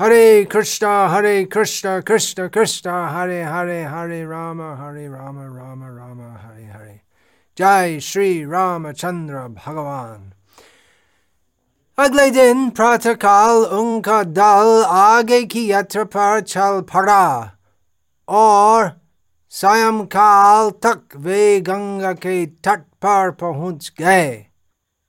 [0.00, 6.72] Hare Krishna, Hare Krishna, Krishna Krishna, Hare Hare, Hare Rama, Hare Rama, Rama Rama, Hare
[6.72, 7.02] Hare.
[7.54, 10.32] Jai Shri Ramachandra Bhagavan.
[11.98, 17.58] अगले दिन प्रातःकाल उनका दल आगे की यात्रा पर चल पड़ा
[18.28, 18.90] और
[19.50, 24.32] सायंकाल तक वे गंगा के तट पर पहुँच गए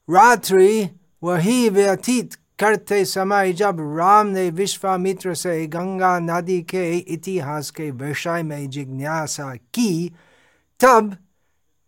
[0.10, 0.89] रात्रि
[1.23, 8.44] वही व्यतीत करते समय जब राम ने विश्वामित्र से गंगा नदी के इतिहास के विषय
[8.44, 9.91] में जिज्ञासा की
[10.80, 11.16] तब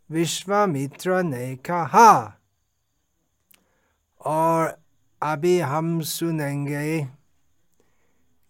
[0.10, 2.14] विश्वामित्र ने कहा
[4.22, 4.78] और
[5.22, 7.08] अभी हम सुनेंगे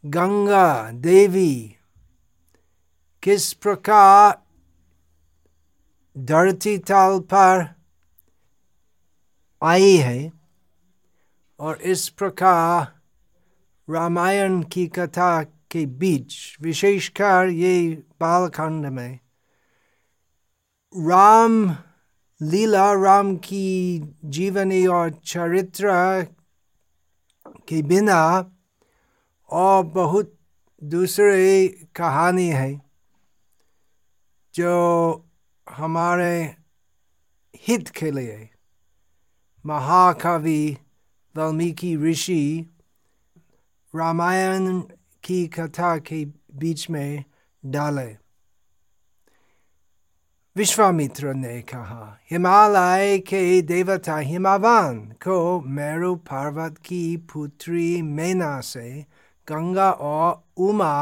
[0.03, 1.55] गंगा देवी
[3.23, 4.37] किस प्रकार
[6.17, 7.67] धरती तल पर
[9.61, 10.42] आई है
[11.59, 13.01] और इस प्रकार
[13.89, 19.19] रामायण की कथा के बीच विशेषकर ये बालखंड में
[20.97, 21.77] राम
[22.41, 25.91] लीला राम की जीवनी और चरित्र
[27.67, 28.51] के बिना
[29.49, 30.37] और बहुत
[30.83, 32.81] दूसरे कहानी है,
[34.55, 35.25] जो
[35.69, 36.55] हमारे
[37.55, 38.49] हित के लिए
[39.65, 40.77] महाकवि
[41.35, 42.41] वाल्मीकि ऋषि
[43.93, 44.79] रामायण
[45.23, 46.25] की कथा के
[46.55, 47.23] बीच में
[47.63, 48.11] डाले
[50.55, 55.37] विश्वामित्र ने कहा हिमालय के देवता हिमावान को
[55.77, 58.89] मेरु पर्वत की पुत्री मैना से
[59.47, 60.93] गंगा और उमा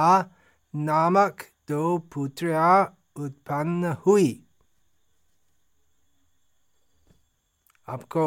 [0.73, 4.31] नामक दो पुत्रियाँ उत्पन्न हुई
[7.87, 8.25] आपको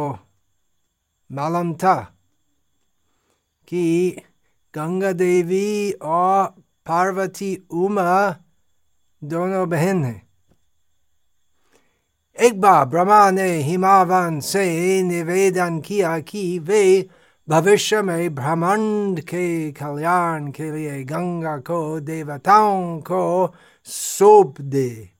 [1.35, 2.17] मालूम था
[3.69, 4.11] कि
[4.75, 6.47] गंगा देवी और
[6.87, 8.37] पार्वती उमा
[9.25, 10.29] दोनों बहन हैं।
[12.41, 17.09] एक बार ब्रह्मा ने हिमावन से निवेदन किया कि वे
[17.49, 25.11] भविष्य में ब्रह्मांड के कल्याण के लिए गंगा को, देवताओं को सौंप दे।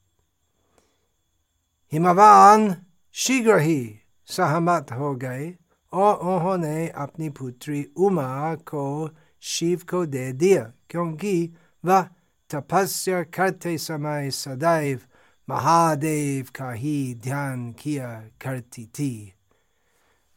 [1.93, 2.77] हिमवान
[3.13, 5.55] शीघ्र ही सहमत हो गए।
[5.95, 9.11] और उन्होंने अपनी पुत्री उमा को
[9.43, 11.51] शिव को दे दिया, क्योंकि
[11.85, 12.03] वह
[12.51, 15.01] तपस्या करते समय सदैव
[15.49, 18.09] महादेव का ही ध्यान किया
[18.43, 19.33] करती थी।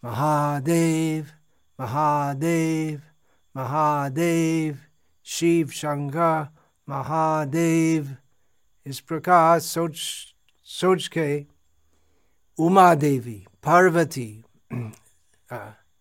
[0.04, 1.26] महादेव
[1.80, 3.02] महादेव
[3.56, 4.78] महादेव,
[5.28, 6.48] शिव शंकर,
[6.88, 8.16] महादेव।
[8.86, 9.98] इस प्रकार सोच
[10.68, 11.46] सोच के
[12.60, 14.30] उमा देवी, पार्वती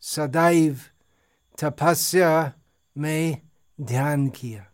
[0.01, 0.81] सदैव
[1.63, 2.53] तपस्या
[2.99, 3.37] में
[3.81, 4.67] ध्यान किया।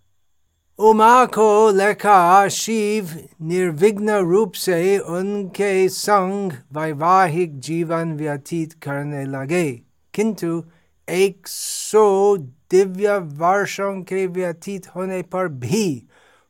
[0.79, 9.73] उमा को लेखा शिव निर्विघ्न रूप से उनके संग वैवाहिक जीवन व्यतीत करने लगे।
[10.15, 10.65] किंतु
[11.09, 16.07] एक सौ दिव्य वर्षों के व्यतीत होने पर भी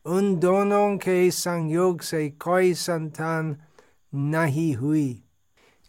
[0.06, 3.56] उन दोनों के संयोग से कोई संतान
[4.15, 5.22] नहीं हुई।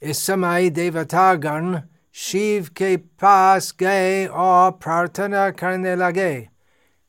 [0.04, 1.82] इस समय देवतागण
[2.16, 6.50] शिव के पास गए और प्रार्थना करने लगे,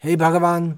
[0.05, 0.71] हे भगवान,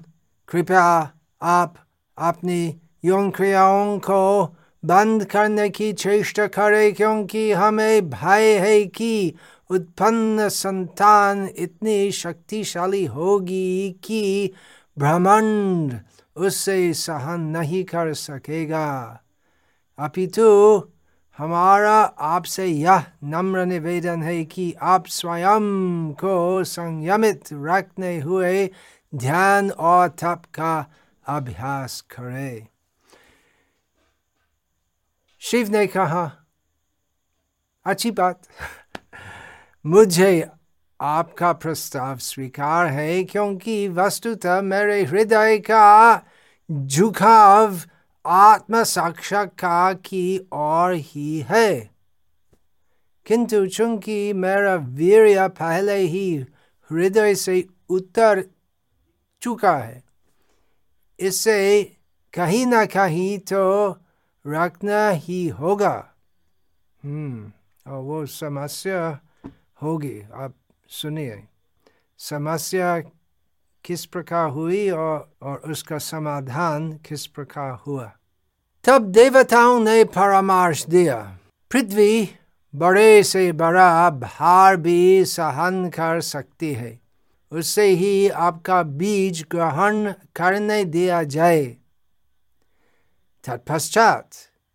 [0.49, 1.11] कृपया
[1.41, 1.75] आप
[2.17, 4.45] अपनी यौन क्रियाओं को
[4.83, 9.33] बंद करने की चेष्टा करें, क्योंकि हमें भय है कि
[9.69, 14.53] उत्पन्न संतान इतनी शक्तिशाली होगी कि
[14.97, 15.99] ब्रह्मांड
[16.35, 19.19] उससे सहन नहीं कर सकेगा।
[19.99, 20.77] अपितु
[21.37, 28.69] हमारा आपसे यह नम्र निवेदन है कि आप स्वयं को संयमित रखने हुए
[29.15, 30.85] ध्यान और तप का
[31.27, 32.67] अभ्यास करें।
[35.39, 36.31] शिव ने कहा,
[37.85, 38.41] अच्छी बात।
[39.85, 40.49] मुझे
[41.01, 46.21] आपका प्रस्ताव स्वीकार है क्योंकि वस्तुतः मेरे हृदय का
[46.71, 47.77] झुकाव
[48.27, 51.89] आत्म साक्षात्कार की ओर ही है।
[53.25, 56.35] किंतु चूँकि मेरा वीर्य पहले ही
[56.91, 58.43] हृदय से उतर
[59.41, 60.03] चुका है,
[61.19, 61.83] इससे
[62.33, 63.89] कहीं ना कहीं तो
[64.45, 65.95] रखना ही होगा।
[67.03, 67.51] हम्म
[67.85, 69.19] और वो समस्या
[69.81, 70.53] होगी। आप
[70.89, 71.43] सुनिए।
[72.19, 72.99] समस्या
[73.83, 78.11] किस प्रकार हुई और, और उसका समाधान किस प्रकार हुआ।
[78.83, 81.37] तब देवताओं ने परामर्श दिया
[81.71, 82.29] पृथ्वी
[82.75, 86.99] बड़े से बड़ा भार भी सहन कर सकती है।
[87.51, 91.65] उससे ही आपका बीज ग्रहण करने दिया जाए।
[93.43, 94.29] तत्पश्चात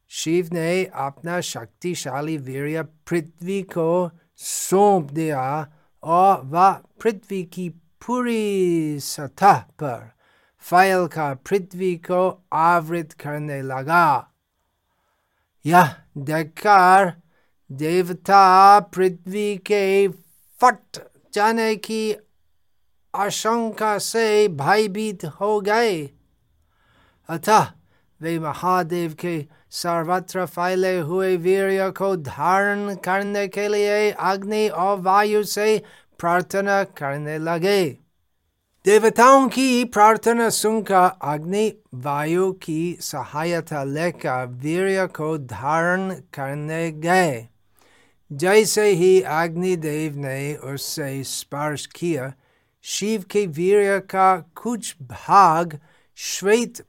[0.08, 5.72] शिव ने अपना शक्तिशाली वीर्य पृथ्वी को सौंप दिया
[6.02, 7.68] और वह पृथ्वी की
[8.06, 10.10] पूरी सतह पर
[10.64, 12.22] फैल का पृथ्वी को
[12.52, 14.06] आवृत करने लगा
[15.64, 17.12] यह देखकर
[17.70, 20.08] देवता पृथ्वी के
[20.60, 20.98] फट
[21.34, 22.04] जाने की
[23.14, 25.96] आशंका से भयभीत हो गए
[27.28, 27.66] अतः
[28.20, 35.42] वे महादेव के सर्वत्र फैले हुए वीर्य को धारण करने के लिए अग्नि और वायु
[35.44, 35.82] से
[36.22, 37.98] प्रार्थना करने लगे।
[38.84, 47.48] देवताओं की प्रार्थना सुनकर अग्नि वायु की सहायता लेकर वीर्य को धारण करने गए।
[48.32, 52.32] जैसे ही अग्निदेव ने उससे स्पर्श किया,
[52.82, 55.78] शिव के वीर का कुछ भाग
[56.16, 56.80] श्वेत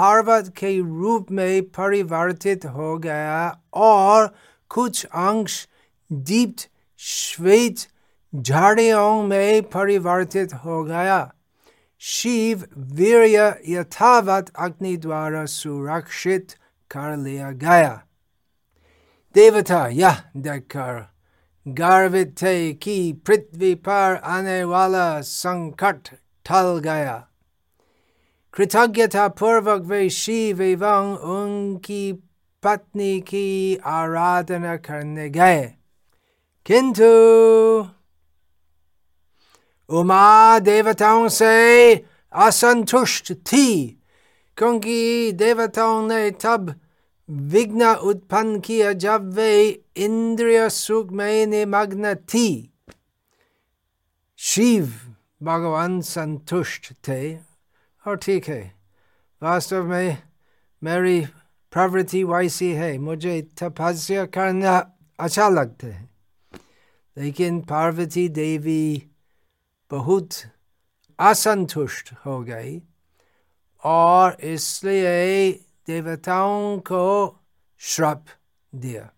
[0.00, 4.34] पर्वत के रूप में परिवर्तित हो गया और
[4.68, 5.68] कुछ अंश
[6.12, 6.68] दीप्त
[6.98, 7.76] श्वेत
[8.34, 11.34] झाड़ियों में परिवर्तित हो गया।
[11.98, 16.48] शिव वीर यथावत अग्नि द्वारा सुरक्षित
[16.90, 18.02] कर लिया गया।
[19.34, 21.08] देवता, यह देखकर
[21.68, 26.08] गर्वित थे कि पृथ्वी पर आने वाला संकट
[26.48, 27.28] टल गया।
[28.54, 32.12] कृतज्ञता पूर्वक वे शिव एवं उनकी
[32.62, 35.72] पत्नी की आराधना करने गए।
[36.66, 37.04] किंतु
[39.90, 41.94] उमा देवताओं से
[42.32, 43.68] असंतुष्ट थी
[44.56, 46.74] क्योंकि देवताओं ने तब
[47.28, 49.50] विघ्न उत्पन्न किया जब वे
[49.96, 52.48] इंद्रिय सुख में निमग्न थी
[54.38, 54.92] शिव
[55.42, 57.34] भगवान संतुष्ट थे
[58.04, 58.62] और ठीक है
[59.42, 60.16] वास्तव में
[60.82, 61.20] मेरी
[61.72, 64.76] प्रवृत्ति वैसी है मुझे तपस्या करना
[65.18, 66.08] अच्छा लगता है
[67.16, 69.02] लेकिन पार्वती देवी
[69.90, 70.28] बहुत
[71.18, 72.80] असंतुष्ट हो गई
[73.84, 75.50] और इसलिए
[75.86, 77.36] देवताओं को
[77.80, 78.24] श्रप
[78.74, 79.08] दिया।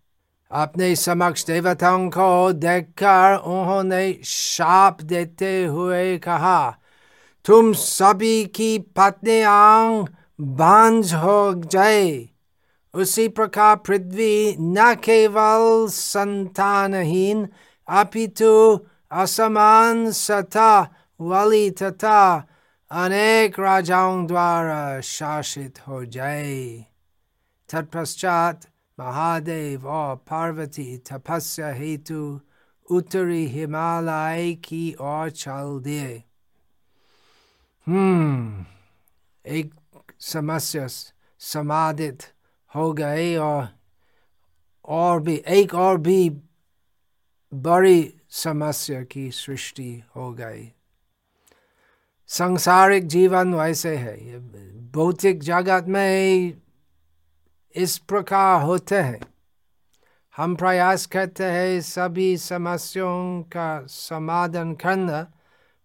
[0.51, 6.71] अपने समक्ष देवताओं को देखकर उन्होंने शाप देते हुए कहा,
[7.45, 10.05] तुम सभी की पत्नियाँ
[10.41, 12.29] बांझ हो जाए
[12.95, 17.49] उसी प्रकार पृथ्वी न केवल संतानहीन,
[17.89, 20.73] अपितु असमान सता
[21.21, 22.21] वाली तथा
[22.91, 26.61] अनेक राजाओं द्वारा शासित हो जाए
[27.71, 28.67] तत्पश्चात
[28.99, 32.23] महादेव और पार्वती तपस्या हेतु
[32.89, 36.23] उत्तरी हिमालय की ओर चल दिए
[37.87, 38.65] हम्म
[39.45, 39.71] एक
[40.33, 40.87] समस्या
[41.41, 42.23] समाधित
[42.71, 43.69] हो गए और
[44.99, 46.29] और भी एक और भी
[47.53, 50.73] बड़ी समस्या की सृष्टि हो गई
[52.31, 54.39] सांसारिक जीवन वैसे है
[54.93, 56.53] भौतिक जगत में
[57.75, 59.21] इस प्रकार होते हैं
[60.35, 65.23] हम प्रयास करते हैं सभी समस्याओं का समाधान करना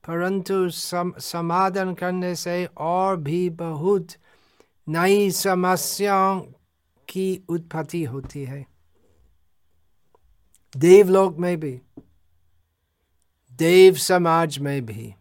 [0.04, 4.08] परंतु सम, समाधान करने से और भी बहुत
[4.88, 6.40] नई समस्याओं
[7.08, 8.66] की उत्पत्ति होती है
[10.76, 11.80] देवलोक में भी
[13.60, 15.14] देव समाज में भी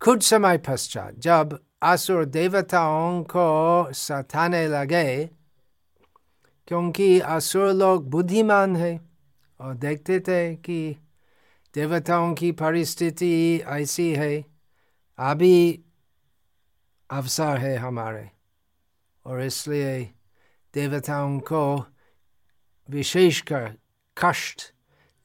[0.00, 5.26] कुछ समय पश्चात जब असुर देवताओं को सताने लगे
[6.68, 9.00] क्योंकि असुर लोग बुद्धिमान है
[9.60, 10.80] और देखते थे कि
[11.74, 14.44] देवताओं की परिस्थिति ऐसी है
[15.18, 15.84] अभी
[17.10, 18.30] अवसर है हमारे
[19.26, 19.98] और इसलिए
[20.74, 21.62] देवताओं को
[22.88, 23.72] विशेषकर
[24.16, 24.72] कष्ट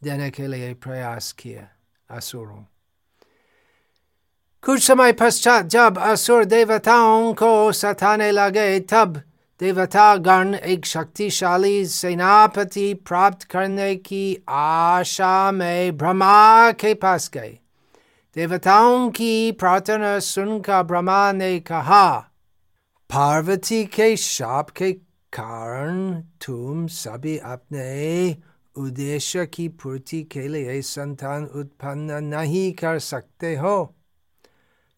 [0.02, 1.68] देने के लिए प्रयास किया
[2.10, 2.64] असुरों
[4.64, 9.22] कुछ समय पश्चात जब असुर देवताओं को सताने लगे तब
[9.62, 17.58] देवता गण एक शक्तिशाली सेनापति प्राप्त करने की आशा में ब्रह्मा के पास गए
[18.36, 22.06] देवताओं की प्रार्थना सुनकर ब्रह्मा ने कहा
[23.10, 24.92] पार्वती के शाप के
[25.34, 26.14] कारण
[26.46, 28.36] तुम सभी अपने
[28.76, 33.96] उद्देश्य की पूर्ति के लिए संतान उत्पन्न नहीं कर सकते हो।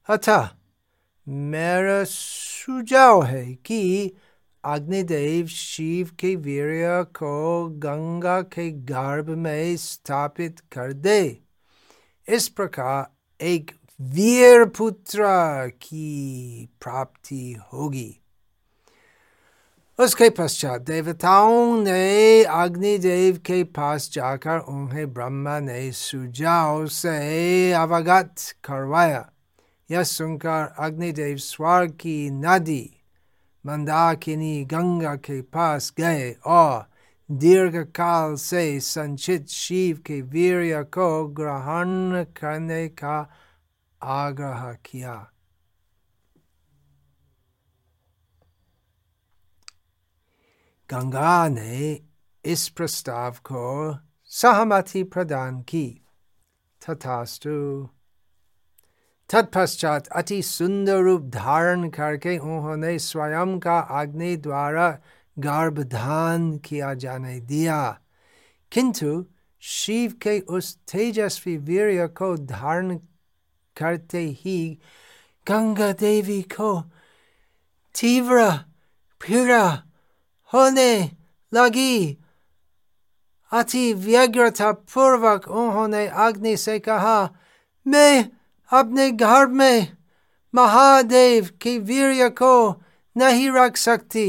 [0.10, 0.50] अतः
[1.28, 4.12] मेरा सुझाव है कि
[4.64, 11.40] अग्निदेव शिव के वीर्य को गंगा के गर्भ में स्थापित कर दे।
[12.30, 15.24] इस प्रकार एक वीर पुत्र
[15.68, 18.20] की प्राप्ति होगी।
[20.00, 29.30] उसके पश्चात देवताओं ने अग्निदेव के पास जाकर उन्हें ब्रह्मा ने सुझाव से अवगत करवाया।
[29.92, 33.04] यह सुनकर अग्निदेव स्वर्ग की नदी
[33.66, 36.86] मंदाकिनी गंगा के पास गए और
[37.32, 43.30] दीर्घ काल से संचित शिव के वीर्य को ग्रहण करने का
[44.04, 45.32] आग्रह किया।
[50.92, 52.04] गंगा ने
[52.46, 56.02] इस प्रस्ताव को सहमति प्रदान की।
[56.90, 57.90] तथास्तु।
[59.30, 65.00] तत्पश्चात अति सुंदर रूप धारण करके उन्होंने स्वयं का अग्नि द्वारा
[65.40, 68.00] गर्भधान किया जाने दिया।
[68.72, 69.26] किंतु
[69.60, 72.98] शिव के उस तेजस्वी वीर्य को धारण
[73.78, 74.80] करते ही
[75.48, 76.82] गंगा देवी को
[78.02, 78.52] तीव्र,
[79.22, 79.85] पीड़ा
[80.56, 80.92] होने
[81.54, 82.18] लगी
[83.52, 87.18] अति व्यग्रता पूर्वक उन्होंने अग्नि से कहा
[87.86, 88.26] मैं
[88.72, 89.88] अपने घर में
[90.54, 92.56] महादेव की वीर्य को
[93.16, 94.28] नहीं रख सकती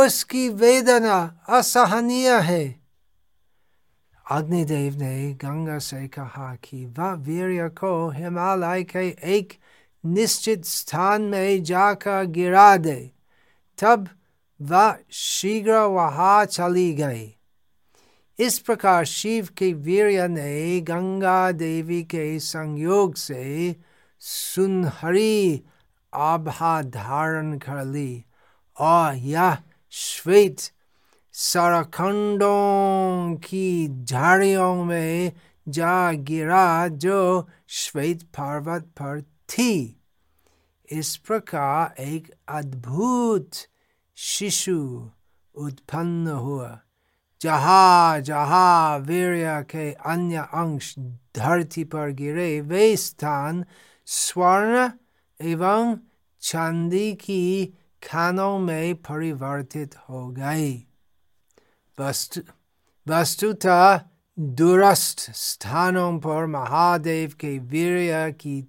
[0.00, 2.64] उसकी वेदना असहनीय है
[4.26, 9.52] अग्निदेव ने गंगा से कहा कि वह वीर्य को हिमालय के एक
[10.04, 13.00] निश्चित स्थान में जाकर गिरा दे
[13.78, 14.08] तब
[14.60, 17.34] वह शीघ्र वहाँ चली गई
[18.38, 23.74] इस प्रकार शिव के वीर्य ने गंगा देवी के संयोग से
[24.22, 25.62] सुनहरी
[26.12, 28.24] आभा धारण कर ली
[28.76, 29.56] और यह
[29.92, 30.60] श्वेत
[31.34, 35.32] सरखंडों की झाड़ियों में
[35.66, 39.96] जा गिरा जो श्वेत पर्वत पर थी
[40.88, 43.66] इस प्रकार एक अद्भुत
[44.20, 44.78] शिशु
[45.54, 46.78] उत्पन्न हुआ
[47.40, 50.94] जहा जहा वीर्य के अन्य अंश
[51.36, 53.64] धरती पर गिरे वे स्थान
[54.06, 54.90] स्वर्ण
[55.40, 55.96] एवं
[56.42, 57.42] चांदी की
[58.02, 60.72] खानों में परिवर्तित हो गई
[61.98, 62.40] वस्तु
[63.06, 64.00] वस्तुतः
[64.38, 68.60] दूरस्थ स्थानों पर महादेव के वीर्य की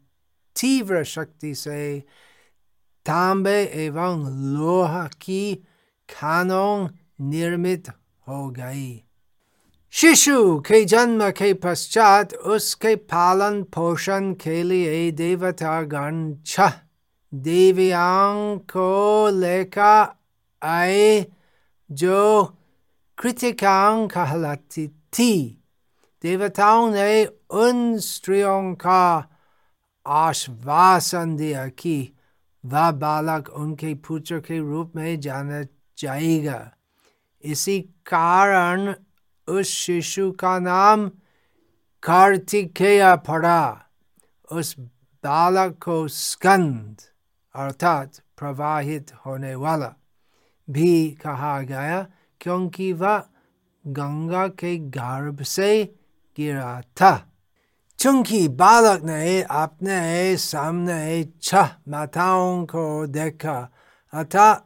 [0.55, 1.81] तीव्र शक्ति से
[3.05, 5.43] तांबे एवं लोह की
[6.09, 6.87] खानों
[7.29, 7.89] निर्मित
[8.27, 9.03] हो गई
[9.93, 16.73] शिशु के जन्म के पश्चात उसके पालन पोषण के लिए देवता गण छह
[17.33, 20.05] देवियांग को लेकर
[20.61, 21.25] आए
[21.89, 22.43] जो
[23.17, 25.33] कृतिकांग कहलाती थी
[26.23, 27.25] देवताओं ने
[27.65, 29.03] उन स्त्रियों का
[30.05, 31.97] आश्वासन दिया कि
[32.65, 35.61] वह बालक उनके पुत्र के रूप में जाना
[35.97, 36.71] जाएगा।
[37.43, 38.93] इसी कारण
[39.47, 41.09] उस शिशु का नाम
[42.03, 43.89] कार्तिकेय पड़ा।
[44.51, 44.75] उस
[45.23, 47.01] बालक को स्कंद
[47.55, 49.93] अर्थात प्रवाहित होने वाला
[50.69, 52.05] भी कहा गया,
[52.41, 53.23] क्योंकि वह
[53.87, 55.83] गंगा के गर्भ से
[56.37, 57.30] गिरा था।
[58.01, 63.71] चूँकि बालक ने अपने सामने छह माताओं को देखा।
[64.13, 64.57] अतः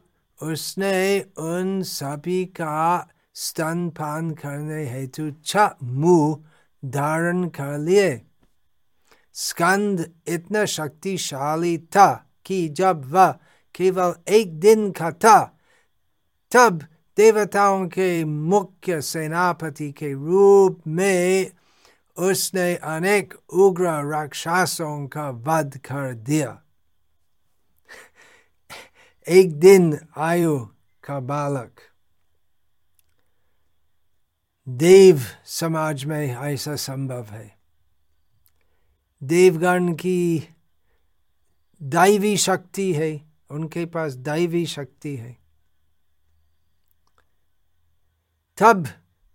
[0.42, 6.38] उसने उन सभी का स्तनपान करने हेतु छह मुँह
[6.84, 8.22] धारण कर लिए।
[9.34, 13.34] स्कंद इतना शक्तिशाली था कि जब वह
[13.74, 15.58] केवल एक दिन का था,
[16.52, 16.82] तब
[17.16, 21.50] देवताओं के मुख्य सेनापति के रूप में
[22.18, 26.62] उसने अनेक उग्र राक्षसों का वध कर दिया।
[29.28, 30.66] एक दिन आयु
[31.04, 31.80] का बालक।
[34.68, 37.58] देव समाज में ऐसा संभव है।
[39.22, 40.48] देवगण की
[41.82, 45.38] दैवी शक्ति है, उनके पास दैवी शक्ति है।
[48.58, 48.88] तब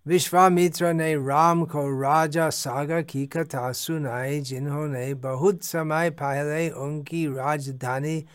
[0.06, 8.26] विश्वामित्र ने राम को राजा सागर की कथा सुनाई, जिन्होंने बहुत समय पहले उनकी राजधानी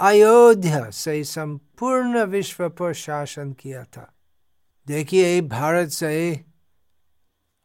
[0.00, 4.14] अयोध्या से संपूर्ण विश्व पर शासन किया था।
[4.86, 6.44] देखिए, भारत से,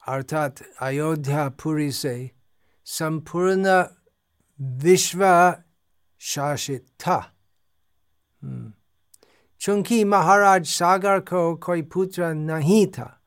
[0.08, 2.31] अर्थात अयोध्या पुरी से
[2.86, 3.84] संपूर्ण
[4.62, 5.53] विश्व
[6.20, 7.36] शासित था।
[9.62, 13.20] चूँकि महाराज सागर को कोई पुत्र नहीं था।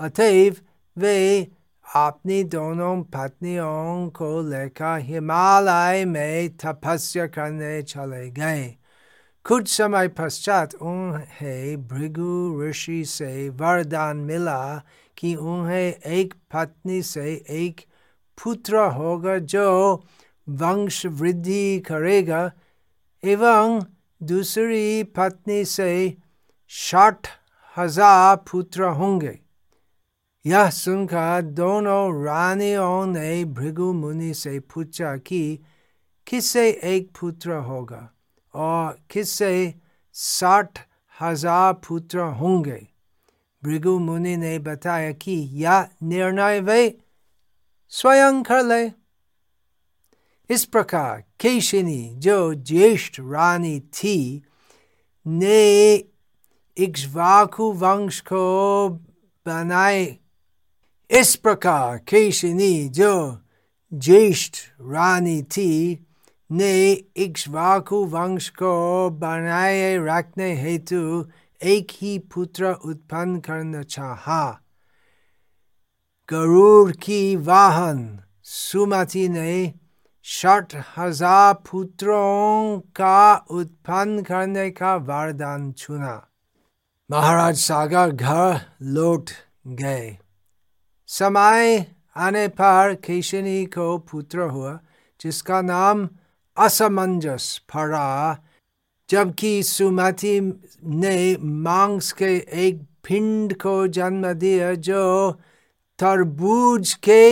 [0.00, 0.56] अतएव
[0.96, 1.16] वे
[1.86, 8.64] अपनी दोनों पत्नियों को लेकर हिमालय में तपस्या करने चले गए।
[9.44, 14.60] कुछ समय पश्चात उन्हें भृगु ऋषि से वरदान मिला
[15.16, 17.80] कि उन्हें एक पत्नी से एक
[18.38, 19.94] पुत्र होगा जो
[20.46, 22.50] वंश वृद्धि करेगा
[23.22, 23.80] एवं
[24.20, 26.16] दूसरी पत्नी से
[26.70, 27.28] साठ
[27.76, 29.38] हज़ार पुत्र होंगे।
[30.46, 35.58] यह सुनकर दोनों रानियों ने भृगु मुनि से पूछा कि
[36.26, 38.08] किससे एक पुत्र होगा
[38.54, 39.74] और किससे
[40.14, 40.78] साठ
[41.20, 42.86] हज़ार पुत्र होंगे
[43.62, 46.98] भृगु मुनि ने बताया कि यह निर्णय वे
[47.92, 48.84] स्वयं कर ले
[50.50, 54.42] इस प्रकार केशिनी जो ज्येष्ठ रानी थी
[55.26, 55.94] ने
[56.76, 58.88] इक्ष्वाकु वंश को
[59.46, 60.04] बनाए
[61.10, 63.42] इस प्रकार केशिनी जो
[63.92, 66.06] ज्येष्ठ रानी थी
[66.50, 71.24] ने इक्ष्वाकु वंश को बनाए रखने हेतु
[71.60, 74.42] एक ही पुत्र उत्पन्न करना चाहा।
[76.28, 79.72] गरुड़ की वाहन सुमति ने
[80.24, 86.14] साठ हज़ार पुत्रों का उत्पन्न करने का वरदान चुना।
[87.10, 89.30] महाराज सागर घर लौट
[89.66, 90.16] गए।
[91.08, 91.84] समय
[92.16, 94.78] आने पर केशनी को पुत्र हुआ
[95.20, 96.08] जिसका नाम
[96.56, 98.36] असमंजस पड़ा
[99.08, 100.40] जबकि सुमति
[100.84, 101.36] ने
[101.66, 102.34] मांस के
[102.66, 105.30] एक पिंड को जन्म दिया जो
[105.98, 107.26] तरबूज के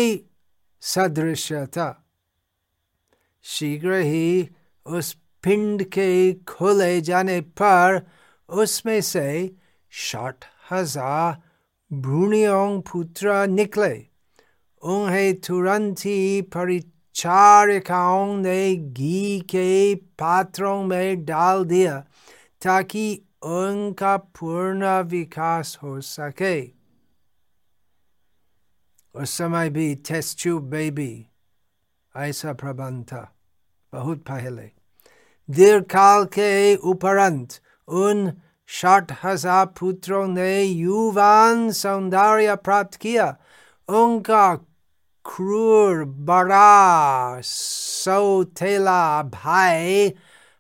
[0.83, 1.91] सदृश था
[3.45, 4.49] शीघ्र ही
[4.87, 5.13] उस
[5.45, 8.01] पिंड के खोले जाने पर
[8.49, 9.29] उसमें से
[9.93, 11.37] साठ हज़ार
[12.03, 13.95] भ्रूणियों पुत्र निकले
[14.83, 21.99] उन्हें तुरंत ही परिचारिकाओं ने घी के पात्रों में डाल दिया
[22.63, 23.07] ताकि
[23.43, 26.61] उनका पूर्ण विकास हो सके
[29.15, 31.13] उस समय भी टेस्ट ट्यूब बेबी
[32.15, 33.31] ऐसा प्रबंध था
[33.93, 34.71] बहुत पहले
[35.49, 38.31] दीर्घकाल के उपरंत उन
[38.69, 43.27] साठ हज़ार पुत्रों ने युवान सौंदर्य प्राप्त किया
[43.89, 44.55] उनका
[45.25, 50.13] क्रूर बड़ा सौतेला भाई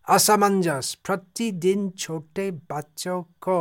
[0.06, 3.60] असमंजस प्रतिदिन छोटे बच्चों को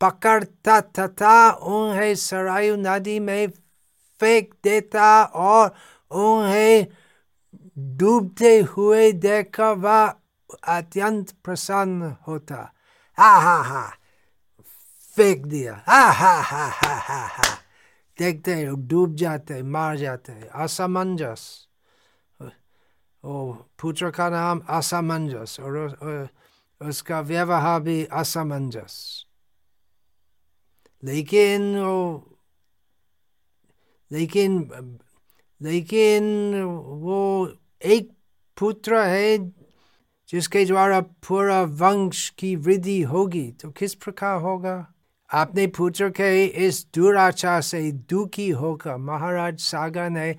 [0.00, 1.36] पकड़ता तथा
[1.68, 3.48] उन्हें सरायु नदी में
[4.20, 5.74] फेंक देता और
[6.10, 6.86] उन्हें
[7.96, 10.14] डूबते हुए देखकर वह
[10.68, 12.72] अत्यंत प्रसन्न होता
[13.18, 13.82] हा हा हा
[15.16, 17.54] फेंक दिया हा हा हा हा हा हा
[18.18, 21.46] देखते हैं डूब जाते हैं मार जाते हैं। असमंजस।
[23.24, 23.32] ओ
[23.80, 25.76] पुत्र का नाम असमंजस और,
[26.80, 28.96] उसका व्यवहार भी असमंजस।
[31.02, 31.96] लेकिन वो
[34.10, 34.58] लेकिन
[35.60, 36.24] लेकिन
[37.02, 37.18] वो
[37.86, 38.10] एक
[38.56, 39.36] पुत्र है
[40.28, 44.76] जिसके द्वारा पूरा वंश की वृद्धि होगी तो किस प्रकार होगा
[45.30, 50.34] अपने पुत्र के इस दुराचार से दुखी होकर महाराज सागर ने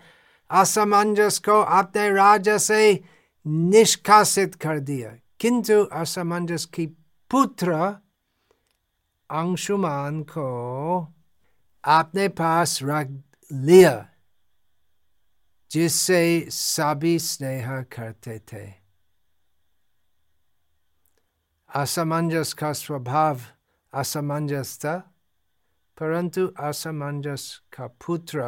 [0.50, 3.04] असमंजस को अपने राज्य से
[3.46, 6.86] निष्कासित कर दिया किंतु असमंजस की
[7.32, 7.74] पुत्र
[9.30, 10.48] अंशुमान को
[11.84, 13.08] अपने पास रख
[13.52, 14.06] लिया
[15.72, 18.87] जिससे सभी स्नेह करते थे
[21.70, 23.40] असमंजस का स्वभाव
[23.94, 24.96] असमंजस था
[25.98, 28.42] परंतु असमंजस का पुत्र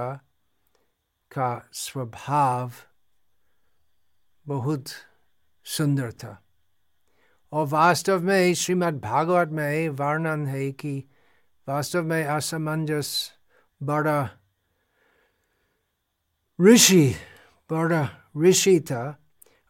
[1.32, 2.72] का स्वभाव
[4.46, 4.88] बहुत
[5.66, 6.36] सुंदर था
[7.54, 10.98] और वास्तव में श्रीमद् भागवत में वर्णन है कि
[11.68, 13.12] वास्तव में असमंजस
[13.82, 14.20] बड़ा
[16.60, 17.16] ऋषि
[17.70, 19.04] बड़ा ऋषि था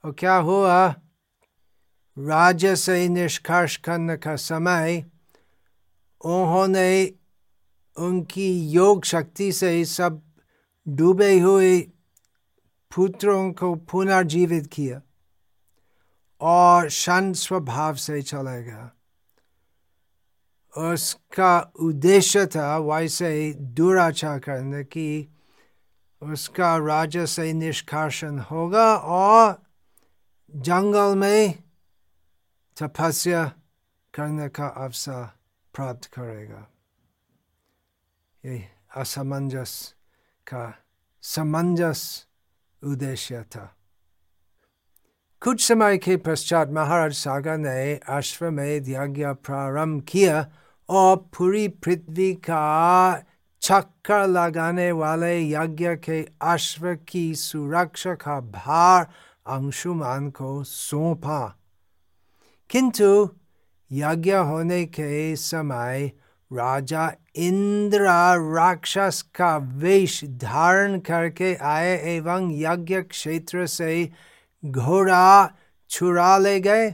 [0.04, 0.94] और क्या हुआ
[2.20, 5.04] राज्य से निष्कर्ष करने का समय
[6.22, 7.14] उन्होंने
[7.98, 10.22] उनकी योग शक्ति से सब
[10.88, 11.80] डूबे हुए
[12.92, 15.02] पुत्रों को पुनर्जीवित किया
[16.42, 18.92] और शांत स्वभाव से चलेगा
[20.74, 25.28] उसका उद्देश्य था वैसे दुराचार करने की
[26.22, 29.58] उसका राज्य से निष्कासन होगा और
[30.54, 31.69] जंगल में
[32.80, 33.44] तपस्या
[34.14, 35.24] करने का अवसर
[35.74, 36.68] प्राप्त करेगा
[38.44, 38.64] ये
[38.98, 39.74] असमंजस
[40.48, 40.64] का
[41.24, 42.04] समंजस
[42.84, 43.76] उद्देश्य था
[45.42, 50.46] कुछ समय के पश्चात महाराज सागर ने अश्वमेध यज्ञ प्रारंभ किया
[50.90, 53.24] और पूरी पृथ्वी का
[53.62, 59.08] चक्कर लगाने वाले यज्ञ के अश्व की सुरक्षा का भार
[59.46, 61.59] अंशुमान को सौंपा
[62.70, 63.30] किंतु
[63.92, 66.12] यज्ञ होने के समय
[66.54, 68.02] राजा इंद्र
[68.56, 74.10] राक्षस का वेश धारण करके आए एवं यज्ञ क्षेत्र से
[74.66, 75.52] घोड़ा
[75.90, 76.92] छुरा ले गए।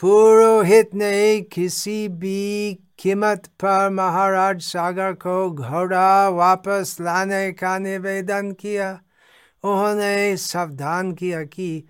[0.00, 8.92] पुरोहित ने किसी भी कीमत पर महाराज सागर को घोड़ा वापस लाने का निवेदन किया।
[9.64, 11.84] उन्होंने सावधान किया कि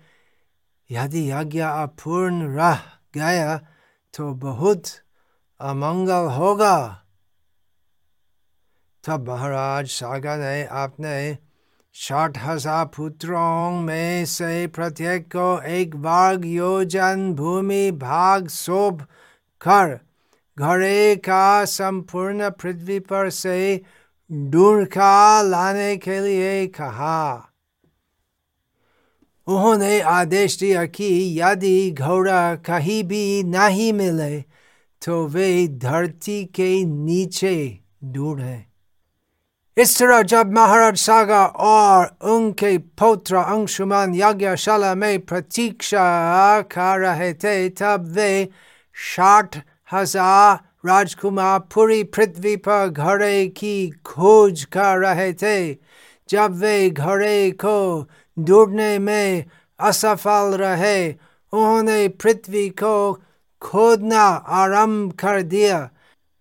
[0.91, 2.79] यदि यज्ञ अपूर्ण रह
[3.15, 3.57] गया
[4.13, 4.87] तो बहुत
[5.59, 6.77] अमंगल होगा।
[9.03, 11.37] तब महाराज सागर ने अपने
[11.95, 19.01] साठ हज़ार पुत्रों में से प्रत्येक को एक वर्ग योजन भूमि भाग सौंप
[19.61, 19.99] कर
[20.57, 23.59] घरे का संपूर्ण पृथ्वी पर से
[24.29, 27.50] ढूंढका लाने के लिए कहा।
[29.51, 31.09] उन्होंने आदेश दिया कि
[31.39, 34.39] यदि घोड़ा कहीं भी नहीं मिले
[35.01, 37.55] तो वे धरती के नीचे
[38.03, 38.65] दूर है।
[39.77, 47.69] इस तरह जब महाराज सागर और उनके पौत्र अंशुमान यज्ञशाला में प्रतीक्षा कर रहे थे,
[47.71, 48.49] तब वे
[48.97, 49.57] साठ
[49.89, 55.73] हज़ार राजकुमार पूरी पृथ्वी पर घड़े की खोज कर रहे थे।
[56.29, 57.77] जब वे घड़े को
[58.45, 59.45] ढूँढने में
[59.79, 61.11] असफल रहे।
[61.53, 63.21] उन्होंने पृथ्वी को
[63.61, 65.89] खोदना आरंभ कर दिया।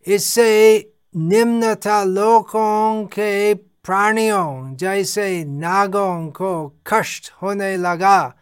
[0.06, 8.34] इससे निम्नता लोकों के प्राणियों जैसे नागों को कष्ट होने लगा।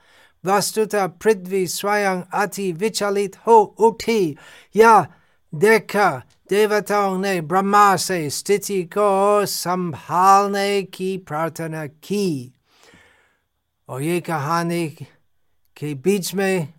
[0.46, 4.36] वस्तुतः पृथ्वी स्वयं अति विचलित हो उठी।
[4.76, 5.06] या
[5.54, 12.57] देखा, देवताओं ने ब्रह्मा से स्थिति को संभालने की प्रार्थना की।
[13.88, 14.88] और ये कहानी
[15.76, 16.74] के बीच में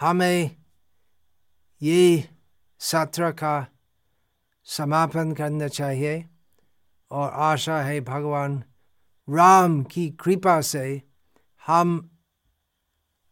[0.00, 0.56] हमें
[1.82, 2.28] ये
[2.78, 3.66] सत्र का
[4.64, 6.28] समापन करना चाहिए
[7.10, 8.64] और आशा है भगवान
[9.30, 11.02] राम की कृपा से
[11.66, 12.10] हम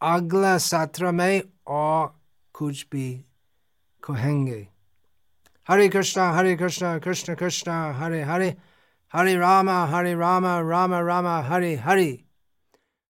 [0.00, 2.20] अगला सत्र में और
[2.52, 3.24] कुछ भी
[4.04, 4.68] कहेंगे।
[5.68, 8.56] हरे कृष्णा हरे कृष्णा, कृष्ण कृष्णा, हरे हरे
[9.12, 12.24] हरे रामा हरे रामा, राम रामा, हरे हरे।